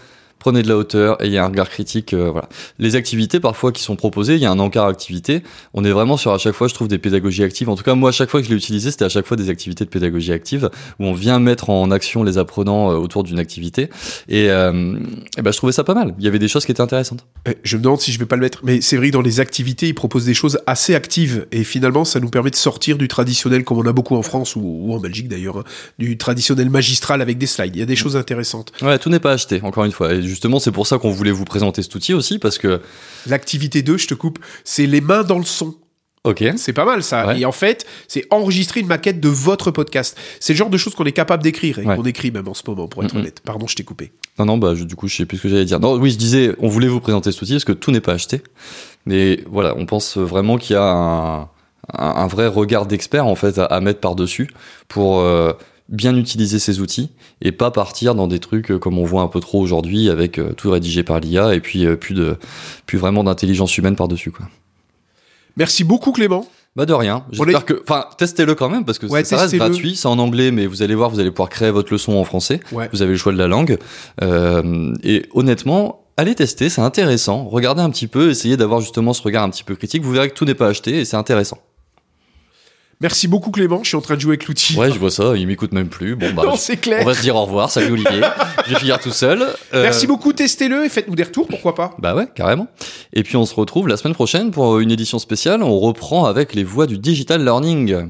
prenez 0.46 0.62
de 0.62 0.68
la 0.68 0.76
hauteur 0.76 1.20
et 1.20 1.26
il 1.26 1.32
y 1.32 1.38
a 1.38 1.44
un 1.44 1.48
regard 1.48 1.68
critique. 1.68 2.14
euh, 2.14 2.30
voilà. 2.30 2.48
Les 2.78 2.94
activités 2.94 3.40
parfois 3.40 3.72
qui 3.72 3.82
sont 3.82 3.96
proposées, 3.96 4.36
il 4.36 4.40
y 4.40 4.46
a 4.46 4.50
un 4.52 4.60
encart 4.60 4.86
activité. 4.86 5.42
On 5.74 5.84
est 5.84 5.90
vraiment 5.90 6.16
sur 6.16 6.32
à 6.32 6.38
chaque 6.38 6.54
fois, 6.54 6.68
je 6.68 6.74
trouve, 6.74 6.86
des 6.86 6.98
pédagogies 6.98 7.42
actives. 7.42 7.68
En 7.68 7.74
tout 7.74 7.82
cas, 7.82 7.96
moi, 7.96 8.10
à 8.10 8.12
chaque 8.12 8.30
fois 8.30 8.40
que 8.40 8.46
je 8.46 8.50
l'ai 8.52 8.56
utilisé, 8.56 8.92
c'était 8.92 9.04
à 9.04 9.08
chaque 9.08 9.26
fois 9.26 9.36
des 9.36 9.50
activités 9.50 9.84
de 9.84 9.90
pédagogie 9.90 10.32
active 10.32 10.70
où 11.00 11.06
on 11.06 11.14
vient 11.14 11.40
mettre 11.40 11.68
en 11.68 11.90
action 11.90 12.22
les 12.22 12.38
apprenants 12.38 12.92
euh, 12.92 12.94
autour 12.94 13.24
d'une 13.24 13.40
activité. 13.40 13.90
Et, 14.28 14.48
euh, 14.50 14.96
et 15.36 15.42
ben, 15.42 15.50
je 15.50 15.56
trouvais 15.56 15.72
ça 15.72 15.82
pas 15.82 15.94
mal. 15.94 16.14
Il 16.20 16.24
y 16.24 16.28
avait 16.28 16.38
des 16.38 16.46
choses 16.46 16.64
qui 16.64 16.70
étaient 16.70 16.80
intéressantes. 16.80 17.26
Eh, 17.48 17.56
Je 17.64 17.76
me 17.76 17.82
demande 17.82 18.00
si 18.00 18.12
je 18.12 18.18
vais 18.20 18.26
pas 18.26 18.36
le 18.36 18.42
mettre, 18.42 18.60
mais 18.62 18.80
c'est 18.80 18.96
vrai 18.96 19.08
que 19.08 19.14
dans 19.14 19.22
les 19.22 19.40
activités, 19.40 19.88
ils 19.88 19.94
proposent 19.94 20.26
des 20.26 20.34
choses 20.34 20.60
assez 20.68 20.94
actives 20.94 21.46
et 21.50 21.64
finalement, 21.64 22.04
ça 22.04 22.20
nous 22.20 22.30
permet 22.30 22.50
de 22.50 22.56
sortir 22.56 22.98
du 22.98 23.08
traditionnel, 23.08 23.64
comme 23.64 23.78
on 23.78 23.86
a 23.86 23.92
beaucoup 23.92 24.14
en 24.14 24.22
France 24.22 24.54
ou, 24.54 24.60
ou 24.62 24.94
en 24.94 25.00
Belgique 25.00 25.26
d'ailleurs, 25.26 25.58
hein, 25.58 25.64
du 25.98 26.16
traditionnel 26.18 26.70
magistral 26.70 27.20
avec 27.20 27.36
des 27.36 27.46
slides. 27.46 27.74
Il 27.74 27.80
y 27.80 27.82
a 27.82 27.86
des 27.86 27.96
choses 27.96 28.16
intéressantes. 28.16 28.70
Ouais, 28.80 28.96
tout 29.00 29.10
n'est 29.10 29.18
pas 29.18 29.32
acheté, 29.32 29.60
encore 29.64 29.84
une 29.84 29.90
fois. 29.92 30.14
Et 30.14 30.22
justement, 30.36 30.60
c'est 30.60 30.70
pour 30.72 30.86
ça 30.86 30.98
qu'on 30.98 31.10
voulait 31.10 31.30
vous 31.32 31.44
présenter 31.46 31.82
cet 31.82 31.94
outil 31.94 32.12
aussi, 32.14 32.38
parce 32.38 32.58
que 32.58 32.80
L'activité 33.26 33.82
2, 33.82 33.96
je 33.96 34.06
te 34.06 34.14
coupe, 34.14 34.38
c'est 34.64 34.86
les 34.86 35.00
mains 35.00 35.22
dans 35.24 35.38
le 35.38 35.44
son. 35.44 35.74
Ok. 36.24 36.44
C'est 36.56 36.72
pas 36.72 36.84
mal 36.84 37.02
ça. 37.04 37.26
Ouais. 37.28 37.40
Et 37.40 37.44
en 37.46 37.52
fait, 37.52 37.86
c'est 38.08 38.26
enregistrer 38.30 38.80
une 38.80 38.86
maquette 38.88 39.20
de 39.20 39.28
votre 39.28 39.70
podcast. 39.70 40.18
C'est 40.40 40.52
le 40.52 40.56
genre 40.58 40.70
de 40.70 40.76
choses 40.76 40.94
qu'on 40.94 41.04
est 41.04 41.12
capable 41.12 41.42
d'écrire 41.42 41.78
et 41.78 41.86
Ouais. 41.86 41.96
qu'on 41.96 42.02
écrit 42.04 42.30
même 42.32 42.48
en 42.48 42.54
ce 42.54 42.62
moment, 42.66 42.88
pour 42.88 43.04
être 43.04 43.14
honnête. 43.16 43.40
Pardon, 43.44 43.66
je 43.68 43.76
t'ai 43.76 43.84
coupé. 43.84 44.12
Non, 44.38 44.44
non, 44.44 44.58
bah, 44.58 44.74
je- 44.74 44.84
du 44.84 44.96
coup, 44.96 45.06
je 45.08 45.16
sais 45.16 45.24
plus 45.26 45.36
ce 45.38 45.44
que 45.44 45.48
j'allais 45.48 45.64
dire. 45.64 45.78
Non, 45.80 45.94
oui, 45.96 46.10
je 46.10 46.18
disais, 46.18 46.52
on 46.58 46.68
voulait 46.68 46.88
vous 46.88 47.00
présenter 47.00 47.30
cet 47.32 47.40
outil 47.42 47.52
parce 47.52 47.64
que 47.64 47.72
tout 47.72 47.90
n'est 47.92 48.00
pas 48.00 48.12
acheté. 48.14 48.42
Mais 49.06 49.40
voilà, 49.48 49.74
on 49.76 49.86
pense 49.86 50.16
vraiment 50.18 50.58
qu'il 50.58 50.74
y 50.74 50.78
a 50.78 50.82
un, 50.82 51.40
un, 51.42 51.46
un 51.96 52.26
vrai 52.26 52.48
regard 52.48 52.86
d'expert, 52.86 53.26
en 53.26 53.36
fait, 53.36 53.58
à, 53.58 53.64
à 53.66 53.80
mettre 53.80 54.00
par-dessus 54.00 54.50
pour 54.88 55.20
euh, 55.20 55.52
bien 55.88 56.16
utiliser 56.16 56.58
ces 56.58 56.80
outils 56.80 57.10
et 57.42 57.52
pas 57.52 57.70
partir 57.70 58.14
dans 58.14 58.26
des 58.26 58.38
trucs 58.40 58.70
euh, 58.72 58.78
comme 58.78 58.98
on 58.98 59.04
voit 59.04 59.22
un 59.22 59.28
peu 59.28 59.40
trop 59.40 59.60
aujourd'hui 59.60 60.10
avec 60.10 60.38
euh, 60.38 60.52
tout 60.52 60.70
rédigé 60.70 61.02
par 61.04 61.20
l'IA 61.20 61.54
et 61.54 61.60
puis 61.60 61.86
euh, 61.86 61.96
plus 61.96 62.14
de, 62.14 62.36
plus 62.86 62.98
vraiment 62.98 63.22
d'intelligence 63.24 63.76
humaine 63.78 63.94
par-dessus, 63.96 64.30
quoi. 64.32 64.46
Merci 65.56 65.84
beaucoup, 65.84 66.12
Clément. 66.12 66.46
Bah 66.74 66.84
de 66.84 66.92
rien. 66.92 67.24
J'espère 67.32 67.60
est- 67.60 67.64
que, 67.64 67.82
enfin, 67.82 68.04
testez-le 68.18 68.54
quand 68.54 68.68
même 68.68 68.84
parce 68.84 68.98
que 68.98 69.06
Ouais, 69.06 69.24
ça 69.24 69.38
reste 69.38 69.54
gratuit, 69.54 69.96
c'est 69.96 70.08
en 70.08 70.18
anglais, 70.18 70.50
mais 70.50 70.66
vous 70.66 70.82
allez 70.82 70.94
voir, 70.94 71.08
vous 71.08 71.20
allez 71.20 71.30
pouvoir 71.30 71.48
créer 71.48 71.70
votre 71.70 71.90
leçon 71.90 72.12
en 72.16 72.24
français. 72.24 72.60
Ouais. 72.72 72.90
Vous 72.92 73.00
avez 73.00 73.12
le 73.12 73.16
choix 73.16 73.32
de 73.32 73.38
la 73.38 73.46
langue. 73.46 73.78
Euh, 74.22 74.92
et 75.02 75.24
honnêtement, 75.32 76.04
allez 76.18 76.34
tester, 76.34 76.68
c'est 76.68 76.82
intéressant. 76.82 77.44
Regardez 77.48 77.80
un 77.80 77.88
petit 77.88 78.08
peu, 78.08 78.28
essayez 78.28 78.58
d'avoir 78.58 78.80
justement 78.82 79.14
ce 79.14 79.22
regard 79.22 79.44
un 79.44 79.48
petit 79.50 79.64
peu 79.64 79.74
critique. 79.74 80.02
Vous 80.02 80.12
verrez 80.12 80.28
que 80.28 80.34
tout 80.34 80.44
n'est 80.44 80.54
pas 80.54 80.68
acheté 80.68 80.98
et 80.98 81.04
c'est 81.06 81.16
intéressant. 81.16 81.56
Merci 83.00 83.28
beaucoup, 83.28 83.50
Clément. 83.50 83.80
Je 83.82 83.88
suis 83.88 83.96
en 83.96 84.00
train 84.00 84.14
de 84.14 84.20
jouer 84.20 84.32
avec 84.32 84.46
l'outil. 84.46 84.74
Ouais, 84.76 84.90
je 84.90 84.98
vois 84.98 85.10
ça, 85.10 85.36
il 85.36 85.46
m'écoute 85.46 85.72
même 85.72 85.88
plus. 85.88 86.16
Bon 86.16 86.32
bah, 86.32 86.42
non, 86.46 86.56
c'est 86.56 86.78
on 86.78 86.80
clair. 86.80 87.04
va 87.04 87.12
se 87.14 87.20
dire 87.20 87.36
au 87.36 87.44
revoir. 87.44 87.70
Salut 87.70 87.92
Olivier. 87.92 88.22
je 88.66 88.72
vais 88.72 88.78
finir 88.80 88.98
tout 88.98 89.10
seul. 89.10 89.42
Euh, 89.74 89.82
Merci 89.82 90.06
beaucoup, 90.06 90.32
testez-le 90.32 90.84
et 90.86 90.88
faites-nous 90.88 91.14
des 91.14 91.24
retours, 91.24 91.46
pourquoi 91.46 91.74
pas. 91.74 91.94
Bah 91.98 92.14
ouais, 92.14 92.26
carrément. 92.34 92.68
Et 93.12 93.22
puis 93.22 93.36
on 93.36 93.44
se 93.44 93.54
retrouve 93.54 93.86
la 93.88 93.98
semaine 93.98 94.14
prochaine 94.14 94.50
pour 94.50 94.78
une 94.78 94.90
édition 94.90 95.18
spéciale. 95.18 95.62
On 95.62 95.78
reprend 95.78 96.24
avec 96.24 96.54
les 96.54 96.64
voies 96.64 96.86
du 96.86 96.96
digital 96.98 97.44
learning. 97.44 98.08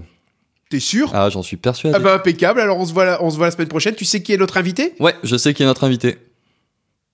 T'es 0.70 0.80
sûr? 0.80 1.10
Ah, 1.14 1.30
j'en 1.30 1.42
suis 1.42 1.56
persuadé. 1.56 1.96
Ah 1.96 2.00
bah 2.00 2.14
impeccable, 2.14 2.60
alors 2.60 2.78
on 2.78 2.84
se, 2.86 2.92
voit 2.92 3.04
la, 3.04 3.22
on 3.22 3.30
se 3.30 3.36
voit 3.36 3.46
la 3.46 3.52
semaine 3.52 3.68
prochaine. 3.68 3.94
Tu 3.94 4.04
sais 4.04 4.22
qui 4.22 4.32
est 4.32 4.36
notre 4.36 4.56
invité? 4.56 4.94
Ouais, 5.00 5.14
je 5.24 5.36
sais 5.36 5.52
qui 5.54 5.62
est 5.62 5.66
notre 5.66 5.84
invité. 5.84 6.18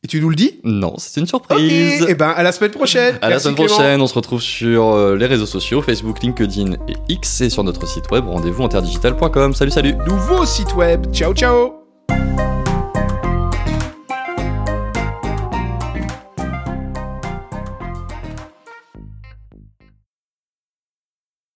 Et 0.04 0.08
tu 0.08 0.20
nous 0.20 0.30
le 0.30 0.34
dis 0.36 0.58
Non, 0.64 0.94
c'est 0.98 1.20
une 1.20 1.26
surprise. 1.28 2.04
et 2.08 2.14
ben 2.14 2.30
à 2.30 2.42
la 2.42 2.50
semaine 2.50 2.72
prochaine. 2.72 3.18
À 3.22 3.30
la 3.30 3.38
semaine 3.38 3.54
Clément. 3.54 3.72
prochaine, 3.72 4.00
on 4.00 4.06
se 4.08 4.14
retrouve 4.14 4.42
sur 4.42 4.94
euh, 4.94 5.16
les 5.16 5.26
réseaux 5.26 5.46
sociaux, 5.46 5.80
Facebook, 5.80 6.22
LinkedIn 6.22 6.72
et 6.88 6.94
X 7.08 7.40
et 7.42 7.50
sur 7.50 7.62
notre 7.62 7.86
site 7.86 8.10
web 8.10 8.26
rendez-vous 8.26 8.64
interdigital.com. 8.64 9.54
Salut 9.54 9.70
salut 9.70 9.94
Nouveau 10.06 10.44
site 10.44 10.74
web. 10.74 11.06
Ciao, 11.12 11.32
ciao 11.32 11.81